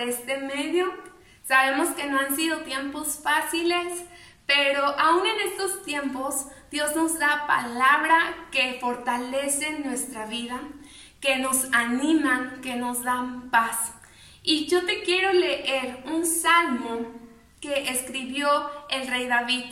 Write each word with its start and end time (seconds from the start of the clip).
este 0.00 0.38
medio. 0.38 0.92
Sabemos 1.42 1.90
que 1.90 2.06
no 2.06 2.18
han 2.18 2.34
sido 2.34 2.60
tiempos 2.60 3.20
fáciles, 3.22 4.04
pero 4.46 4.84
aún 4.84 5.26
en 5.26 5.48
estos 5.48 5.84
tiempos 5.84 6.46
Dios 6.70 6.94
nos 6.96 7.18
da 7.18 7.46
palabra 7.46 8.18
que 8.50 8.78
fortalecen 8.80 9.84
nuestra 9.84 10.26
vida, 10.26 10.60
que 11.20 11.36
nos 11.36 11.72
animan, 11.72 12.60
que 12.62 12.76
nos 12.76 13.02
dan 13.02 13.50
paz. 13.50 13.92
Y 14.42 14.66
yo 14.66 14.84
te 14.84 15.02
quiero 15.02 15.32
leer 15.32 16.02
un 16.06 16.24
salmo 16.24 17.12
que 17.60 17.88
escribió 17.90 18.70
el 18.90 19.08
rey 19.08 19.26
David 19.26 19.64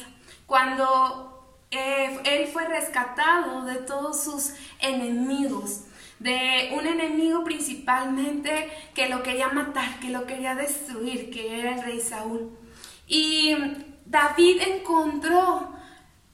cuando 0.46 1.34
eh, 1.70 2.20
él 2.24 2.48
fue 2.48 2.66
rescatado 2.66 3.64
de 3.64 3.76
todos 3.76 4.22
sus 4.22 4.54
enemigos 4.80 5.84
de 6.18 6.70
un 6.72 6.86
enemigo 6.86 7.44
principalmente 7.44 8.70
que 8.94 9.08
lo 9.08 9.22
quería 9.22 9.48
matar, 9.48 10.00
que 10.00 10.10
lo 10.10 10.26
quería 10.26 10.54
destruir, 10.54 11.30
que 11.30 11.58
era 11.60 11.74
el 11.74 11.82
rey 11.82 12.00
Saúl. 12.00 12.56
Y 13.06 13.54
David 14.06 14.62
encontró 14.62 15.74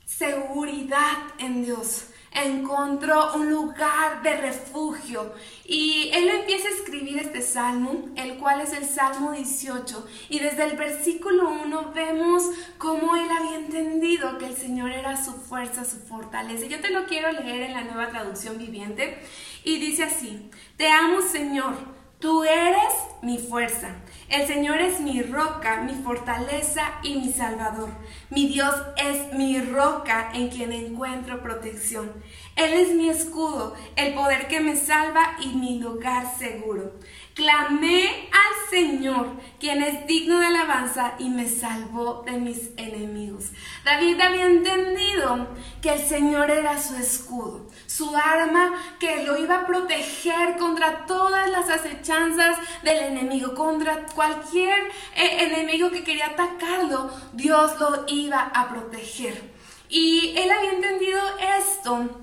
seguridad 0.04 1.18
en 1.38 1.64
Dios 1.64 2.06
encontró 2.32 3.34
un 3.34 3.50
lugar 3.50 4.22
de 4.22 4.36
refugio. 4.36 5.34
Y 5.64 6.10
él 6.12 6.28
empieza 6.28 6.68
a 6.68 6.72
escribir 6.72 7.18
este 7.18 7.42
salmo, 7.42 8.08
el 8.16 8.38
cual 8.38 8.60
es 8.60 8.72
el 8.72 8.84
Salmo 8.84 9.32
18. 9.32 10.06
Y 10.28 10.38
desde 10.38 10.64
el 10.64 10.76
versículo 10.76 11.48
1 11.64 11.92
vemos 11.94 12.44
cómo 12.78 13.16
él 13.16 13.28
había 13.30 13.56
entendido 13.56 14.38
que 14.38 14.46
el 14.46 14.56
Señor 14.56 14.90
era 14.90 15.22
su 15.22 15.32
fuerza, 15.32 15.84
su 15.84 15.98
fortaleza. 15.98 16.66
Yo 16.66 16.80
te 16.80 16.90
lo 16.90 17.06
quiero 17.06 17.30
leer 17.32 17.62
en 17.62 17.72
la 17.74 17.84
nueva 17.84 18.10
traducción 18.10 18.58
viviente. 18.58 19.18
Y 19.62 19.78
dice 19.78 20.04
así, 20.04 20.50
te 20.76 20.88
amo 20.88 21.20
Señor, 21.20 21.74
tú 22.20 22.44
eres 22.44 22.92
mi 23.22 23.38
fuerza. 23.38 23.96
El 24.28 24.46
Señor 24.46 24.80
es 24.80 25.00
mi 25.00 25.22
roca, 25.22 25.80
mi 25.82 25.94
fortaleza 26.04 26.82
y 27.02 27.16
mi 27.16 27.32
salvador. 27.32 27.88
Mi 28.28 28.46
Dios 28.46 28.74
es 28.96 29.32
mi 29.32 29.60
roca 29.60 30.30
en 30.34 30.48
quien 30.48 30.72
encuentro 30.72 31.42
protección. 31.42 32.12
Él 32.56 32.74
es 32.74 32.94
mi 32.94 33.08
escudo, 33.08 33.74
el 33.96 34.14
poder 34.14 34.46
que 34.46 34.60
me 34.60 34.76
salva 34.76 35.36
y 35.42 35.48
mi 35.56 35.80
lugar 35.80 36.26
seguro. 36.38 36.92
Clamé 37.40 38.28
al 38.32 38.68
Señor, 38.68 39.28
quien 39.58 39.82
es 39.82 40.06
digno 40.06 40.40
de 40.40 40.44
alabanza 40.44 41.14
y 41.18 41.30
me 41.30 41.48
salvó 41.48 42.22
de 42.26 42.32
mis 42.32 42.72
enemigos. 42.76 43.46
David 43.82 44.20
había 44.20 44.44
entendido 44.44 45.48
que 45.80 45.94
el 45.94 46.00
Señor 46.00 46.50
era 46.50 46.78
su 46.78 46.96
escudo, 46.96 47.66
su 47.86 48.14
arma 48.14 48.74
que 48.98 49.24
lo 49.24 49.38
iba 49.42 49.60
a 49.60 49.66
proteger 49.66 50.58
contra 50.58 51.06
todas 51.06 51.48
las 51.48 51.70
acechanzas 51.70 52.58
del 52.82 52.98
enemigo, 53.04 53.54
contra 53.54 54.04
cualquier 54.14 54.78
eh, 55.16 55.44
enemigo 55.46 55.90
que 55.90 56.04
quería 56.04 56.26
atacarlo, 56.26 57.10
Dios 57.32 57.80
lo 57.80 58.04
iba 58.06 58.50
a 58.54 58.68
proteger. 58.68 59.50
Y 59.88 60.34
él 60.36 60.50
había 60.50 60.72
entendido 60.72 61.18
esto 61.58 62.20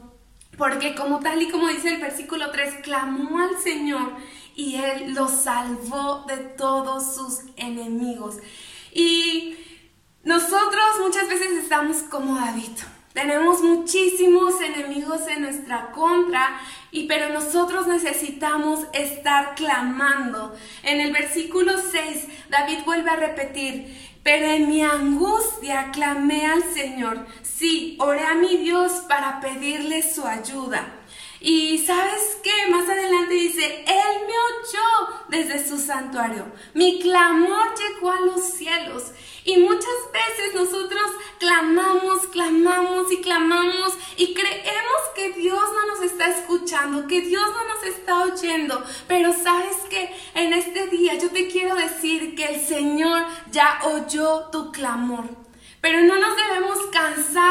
porque 0.58 0.96
como 0.96 1.20
tal 1.20 1.42
y 1.42 1.50
como 1.50 1.68
dice 1.68 1.90
el 1.90 2.02
versículo 2.02 2.50
3, 2.52 2.82
clamó 2.84 3.40
al 3.40 3.58
Señor 3.58 4.14
y 4.58 4.76
Él 4.76 5.14
lo 5.14 5.30
salvó 5.30 6.26
de 6.28 6.36
todos 6.36 7.16
sus 7.16 7.42
enemigos. 7.56 8.38
Y 8.92 9.56
nosotros 10.24 11.00
muchas 11.00 11.30
veces 11.30 11.52
estamos 11.52 11.98
como 12.10 12.36
David. 12.36 12.72
Tenemos 13.14 13.62
muchísimos 13.62 14.60
enemigos 14.62 15.22
en 15.28 15.44
nuestra 15.44 15.92
contra, 15.92 16.60
y 16.92 17.08
pero 17.08 17.30
nosotros 17.30 17.88
necesitamos 17.88 18.82
estar 18.94 19.56
clamando. 19.56 20.56
En 20.84 21.02
el 21.02 21.14
versículo 21.14 21.74
6, 21.78 22.28
David 22.50 22.80
vuelve 22.86 23.12
a 23.12 23.16
repetir, 23.16 23.96
pero 24.24 24.48
en 24.48 24.70
mi 24.70 24.84
angustia 24.84 25.92
clamé 25.92 26.48
al 26.48 26.64
Señor. 26.74 27.26
Sí, 27.44 27.96
oré 28.00 28.24
a 28.24 28.34
mi 28.34 28.58
Dios 28.58 28.92
para 29.08 29.40
pedirle 29.40 30.02
su 30.02 30.26
ayuda. 30.26 30.98
Y 31.40 31.78
sabes 31.80 32.40
qué, 32.44 32.72
más 32.72 32.90
adelante 32.90 33.34
dice, 33.34 33.84
Él 33.86 34.22
me 34.28 34.37
desde 35.30 35.68
su 35.68 35.78
santuario. 35.78 36.46
Mi 36.74 37.00
clamor 37.00 37.74
llegó 37.78 38.12
a 38.12 38.22
los 38.22 38.42
cielos. 38.42 39.12
Y 39.44 39.58
muchas 39.58 39.86
veces 40.12 40.56
nosotros 40.56 41.10
clamamos, 41.40 42.28
clamamos 42.28 43.10
y 43.12 43.22
clamamos 43.22 43.94
y 44.18 44.34
creemos 44.34 45.02
que 45.16 45.32
Dios 45.32 45.64
no 45.74 45.96
nos 45.96 46.04
está 46.04 46.28
escuchando, 46.28 47.08
que 47.08 47.22
Dios 47.22 47.44
no 47.48 47.74
nos 47.74 47.84
está 47.84 48.24
oyendo. 48.24 48.84
Pero 49.08 49.32
sabes 49.32 49.78
que 49.90 50.14
en 50.36 50.52
este 50.52 50.88
día 50.88 51.16
yo 51.16 51.30
te 51.30 51.48
quiero 51.48 51.76
decir 51.76 52.36
que 52.36 52.46
el 52.46 52.60
Señor 52.60 53.26
ya 53.50 53.80
oyó 53.86 54.50
tu 54.52 54.72
clamor. 54.74 55.24
Pero 55.80 56.02
no 56.02 56.20
nos 56.20 56.36
debemos 56.36 56.80
cansar 56.92 57.47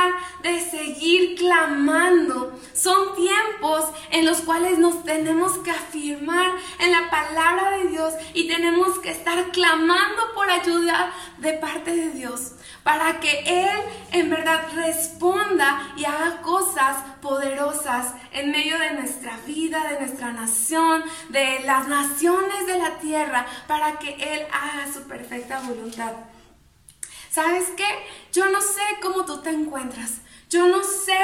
de 0.47 0.61
seguir 0.61 1.37
clamando. 1.37 2.59
Son 2.73 3.15
tiempos 3.15 3.84
en 4.11 4.27
los 4.27 4.41
cuales 4.41 4.79
nos 4.79 5.05
tenemos 5.05 5.59
que 5.59 5.71
afirmar 5.71 6.53
en 6.79 6.93
la 6.93 7.11
palabra 7.11 7.79
de 7.79 7.89
Dios 7.89 8.15
y 8.34 8.47
tenemos 8.49 8.99
que 9.01 9.11
estar 9.11 9.51
clamando 9.51 10.35
por 10.35 10.51
ayuda 10.51 11.12
de 11.39 11.53
parte 11.55 11.95
de 11.95 12.11
Dios 12.11 12.53
para 12.87 13.19
que 13.19 13.41
Él 13.41 13.81
en 14.12 14.31
verdad 14.31 14.62
responda 14.77 15.93
y 15.97 16.05
haga 16.05 16.41
cosas 16.41 16.99
poderosas 17.21 18.15
en 18.31 18.53
medio 18.53 18.79
de 18.79 18.93
nuestra 18.93 19.37
vida, 19.45 19.89
de 19.89 19.99
nuestra 19.99 20.31
nación, 20.31 21.03
de 21.31 21.65
las 21.65 21.89
naciones 21.89 22.65
de 22.69 22.79
la 22.79 22.97
tierra, 23.01 23.45
para 23.67 23.99
que 23.99 24.11
Él 24.11 24.47
haga 24.53 24.87
su 24.93 25.03
perfecta 25.03 25.59
voluntad. 25.62 26.12
¿Sabes 27.29 27.71
qué? 27.77 27.89
Yo 28.33 28.49
no 28.51 28.61
sé 28.61 28.83
cómo 29.03 29.25
tú 29.25 29.43
te 29.43 29.51
encuentras. 29.51 30.21
Yo 30.49 30.69
no 30.69 30.83
sé 30.84 31.17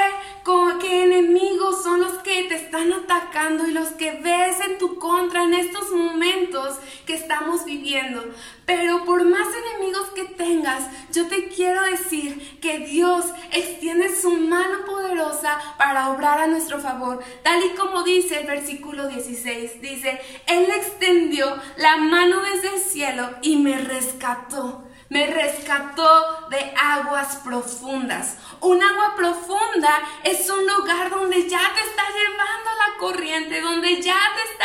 qué 0.79 1.03
enemigos 1.03 1.83
son 1.83 2.01
los 2.01 2.13
que 2.19 2.43
te 2.43 2.55
están 2.55 2.91
atacando 2.91 3.67
y 3.67 3.71
los 3.71 3.89
que 3.89 4.11
ves 4.11 4.59
en 4.67 4.77
tu 4.77 4.97
contra 4.97 5.43
en 5.43 5.53
estos 5.53 5.91
momentos 5.91 6.77
que 7.05 7.15
estamos 7.15 7.65
viviendo. 7.65 8.23
Pero 8.65 9.05
por 9.05 9.23
más 9.23 9.47
enemigos 9.47 10.09
que 10.15 10.25
tengas, 10.25 10.83
yo 11.11 11.27
te 11.27 11.47
quiero 11.47 11.81
decir 11.83 12.59
que 12.59 12.79
Dios 12.79 13.25
extiende 13.51 14.15
su 14.15 14.31
mano 14.31 14.85
poderosa 14.85 15.59
para 15.77 16.09
obrar 16.09 16.39
a 16.39 16.47
nuestro 16.47 16.79
favor. 16.79 17.23
Tal 17.43 17.63
y 17.63 17.69
como 17.69 18.03
dice 18.03 18.41
el 18.41 18.47
versículo 18.47 19.07
16, 19.07 19.81
dice, 19.81 20.19
Él 20.47 20.67
extendió 20.75 21.55
la 21.77 21.97
mano 21.97 22.41
desde 22.41 22.75
el 22.75 22.81
cielo 22.81 23.29
y 23.41 23.57
me 23.57 23.77
rescató 23.77 24.83
me 25.09 25.27
rescató 25.27 26.47
de 26.49 26.73
aguas 26.77 27.37
profundas. 27.43 28.37
Un 28.61 28.81
agua 28.81 29.13
profunda 29.15 30.01
es 30.23 30.49
un 30.49 30.65
lugar 30.65 31.09
donde 31.09 31.47
ya 31.49 31.71
te 31.73 31.81
está 31.81 32.03
llevando 32.09 32.69
la 32.77 32.97
corriente, 32.97 33.61
donde 33.61 34.01
ya 34.01 34.17
te 34.35 34.51
estás 34.51 34.63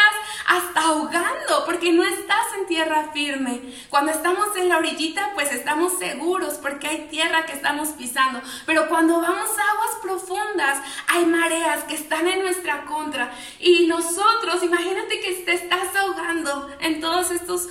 hasta 0.49 0.81
ahogando, 0.81 1.65
porque 1.67 1.93
no 1.93 2.03
estás 2.05 2.47
en 2.59 2.67
tierra 2.67 3.11
firme. 3.13 3.61
Cuando 3.91 4.13
estamos 4.13 4.57
en 4.57 4.71
la 4.71 4.79
orillita, 4.79 5.33
pues 5.35 5.53
estamos 5.53 5.99
seguros, 5.99 6.55
porque 6.55 6.89
hay 6.89 7.09
tierra 7.11 7.45
que 7.45 7.53
estamos 7.53 7.91
pisando. 7.91 8.41
Pero 8.65 8.89
cuando 8.89 9.21
vamos 9.21 9.51
a 9.51 9.73
aguas 9.73 9.97
profundas, 10.01 10.79
hay 11.09 11.27
mareas 11.27 11.85
que 11.85 11.95
están 11.95 12.27
en 12.27 12.41
nuestra 12.41 12.87
contra. 12.87 13.31
Y 13.59 13.87
nosotros, 13.87 14.63
imagínate 14.63 15.21
que 15.21 15.33
te 15.35 15.53
estás 15.53 15.95
ahogando 15.95 16.71
en 16.81 17.01
todos 17.01 17.31
estos 17.31 17.69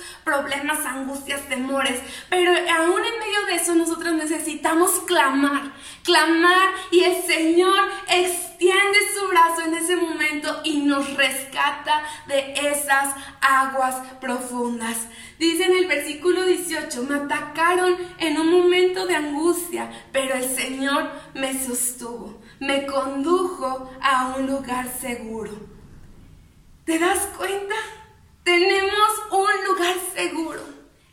problemas, 0.48 0.84
angustias, 0.86 1.42
temores. 1.48 2.00
Pero 2.30 2.52
aún 2.52 3.04
en 3.04 3.18
medio 3.18 3.46
de 3.46 3.54
eso, 3.56 3.74
nosotros 3.74 4.14
necesitamos 4.14 4.90
clamar, 5.06 5.72
clamar 6.02 6.70
y 6.90 7.00
el 7.00 7.22
Señor 7.22 7.78
extiende 8.08 8.98
su 9.14 9.28
brazo 9.28 9.62
en 9.66 9.74
ese 9.74 9.96
momento 9.96 10.60
y 10.64 10.78
nos 10.78 11.14
rescata 11.14 12.02
de 12.26 12.54
esas 12.54 13.14
aguas 13.40 13.96
profundas. 14.20 14.96
Dice 15.38 15.64
en 15.64 15.76
el 15.76 15.86
versículo 15.86 16.44
18, 16.44 17.02
me 17.04 17.16
atacaron 17.16 17.96
en 18.18 18.38
un 18.38 18.50
momento 18.50 19.06
de 19.06 19.16
angustia, 19.16 19.90
pero 20.12 20.34
el 20.34 20.44
Señor 20.44 21.10
me 21.34 21.62
sostuvo, 21.62 22.40
me 22.58 22.86
condujo 22.86 23.90
a 24.00 24.34
un 24.36 24.46
lugar 24.46 24.88
seguro. 25.00 25.52
¿Te 26.84 26.98
das 26.98 27.28
cuenta? 27.36 27.74
Tenemos 28.48 29.10
un 29.30 29.64
lugar 29.66 29.94
seguro. 30.14 30.62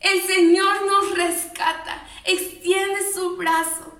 El 0.00 0.22
Señor 0.22 0.86
nos 0.86 1.14
rescata, 1.18 2.02
extiende 2.24 3.12
su 3.12 3.36
brazo 3.36 3.96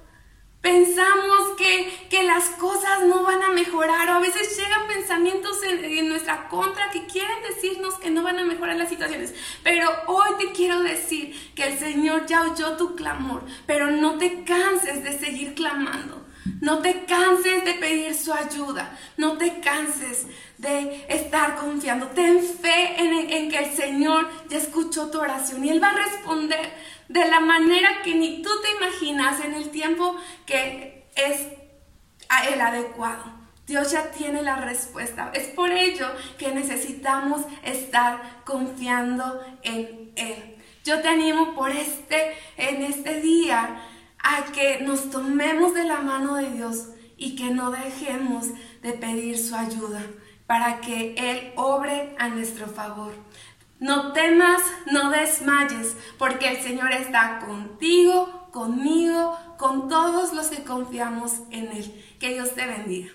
Pensamos 0.67 1.50
que, 1.56 2.09
que, 2.11 2.25
las 2.25 2.49
cosas 2.59 3.05
no 3.05 3.23
van 3.23 3.41
a 3.41 3.50
mejorar 3.50 4.09
o 4.09 4.15
a 4.15 4.19
veces 4.19 4.59
llegan 4.59 4.88
pensamientos 4.88 5.62
en, 5.62 5.85
en, 5.85 6.09
nuestra 6.09 6.49
contra 6.49 6.91
que 6.91 7.06
quieren 7.06 7.37
decirnos 7.49 7.94
que 8.00 8.11
no 8.11 8.25
van 8.25 8.41
a 8.41 8.44
mejorar 8.44 8.75
las 8.75 8.88
situaciones. 8.88 9.33
Pero 9.62 9.88
hoy 10.09 10.31
te 10.41 10.50
quiero 10.50 10.83
decir 10.83 11.53
que 11.55 11.69
el 11.69 11.79
Señor 11.79 12.27
ya 12.27 12.43
oyó 12.43 12.77
tu 12.77 12.97
clamor, 12.97 13.44
pero 13.65 13.93
no 13.93 14.19
te 14.19 14.43
canses 14.43 15.05
de 15.05 15.17
seguir 15.17 15.55
clamando. 15.55 16.25
No 16.61 16.79
te 16.79 17.05
canses 17.05 17.64
de 17.64 17.75
pedir 17.75 18.14
su 18.14 18.32
ayuda. 18.32 18.97
No 19.17 19.37
te 19.37 19.61
canses 19.61 20.26
de 20.58 21.05
estar 21.08 21.56
confiando. 21.56 22.08
Ten 22.08 22.43
fe 22.43 22.97
en, 22.99 23.50
que 23.50 23.58
el 23.58 23.73
Señor 23.73 24.29
ya 24.49 24.58
escuchó 24.58 25.11
tu 25.11 25.19
oración 25.19 25.64
y 25.64 25.70
Él 25.70 25.82
va 25.82 25.91
a 25.91 26.05
responder 26.05 26.73
de 27.08 27.29
la 27.29 27.41
manera 27.41 28.03
que 28.03 28.14
ni 28.14 28.43
tú 28.43 28.50
te 28.62 28.70
imaginas 28.76 29.44
en 29.44 29.55
el 29.55 29.70
tiempo 29.70 30.17
que 30.44 31.08
es 31.14 31.47
el 32.50 32.61
adecuado. 32.61 33.25
Dios 33.67 33.91
ya 33.91 34.11
tiene 34.12 34.43
la 34.43 34.56
respuesta. 34.56 35.31
Es 35.35 35.49
por 35.49 35.73
ello 35.73 36.06
que 36.38 36.52
necesitamos 36.52 37.43
estar 37.64 38.44
confiando 38.44 39.43
en 39.62 40.12
Él. 40.14 40.56
Yo 40.85 41.00
te 41.00 41.09
animo 41.09 41.55
por 41.56 41.70
este, 41.70 42.32
en 42.56 42.82
este 42.82 43.20
día 43.20 43.82
a 44.26 44.44
que 44.52 44.81
nos 44.81 45.11
tomemos 45.11 45.73
de 45.73 45.84
la 45.84 46.00
mano 46.00 46.34
de 46.34 46.50
Dios 46.50 46.88
y 47.17 47.37
que 47.37 47.50
no 47.50 47.70
dejemos 47.70 48.46
de 48.82 48.93
pedir 48.93 49.38
su 49.38 49.55
ayuda 49.55 50.02
para 50.46 50.81
que 50.81 51.14
Él 51.17 51.52
obre 51.55 52.14
a 52.19 52.28
nuestro 52.28 52.67
favor. 52.67 53.14
No 53.78 54.12
temas, 54.12 54.62
no 54.90 55.11
desmayes, 55.11 55.96
porque 56.19 56.49
el 56.49 56.56
Señor 56.62 56.93
está 56.93 57.38
contigo, 57.38 58.49
conmigo, 58.50 59.38
con 59.58 59.88
todos 59.88 60.32
los 60.32 60.49
que 60.49 60.64
confiamos 60.64 61.34
en 61.50 61.69
Él. 61.69 62.05
Que 62.19 62.34
Dios 62.34 62.55
te 62.55 62.67
bendiga. 62.67 63.11